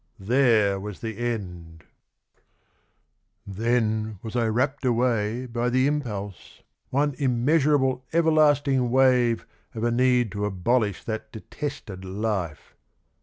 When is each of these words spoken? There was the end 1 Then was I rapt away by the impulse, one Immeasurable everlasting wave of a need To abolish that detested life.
There 0.17 0.79
was 0.79 0.99
the 1.01 1.19
end 1.19 1.83
1 3.45 3.55
Then 3.55 4.19
was 4.23 4.35
I 4.35 4.47
rapt 4.47 4.83
away 4.83 5.45
by 5.45 5.69
the 5.69 5.85
impulse, 5.85 6.63
one 6.89 7.13
Immeasurable 7.19 8.03
everlasting 8.11 8.89
wave 8.89 9.45
of 9.75 9.83
a 9.83 9.91
need 9.91 10.31
To 10.31 10.45
abolish 10.45 11.03
that 11.03 11.31
detested 11.31 12.03
life. 12.03 12.75